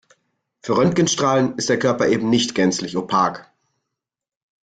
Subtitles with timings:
[0.63, 3.51] Für Röntgenstrahlen ist der Körper eben nicht gänzlich opak.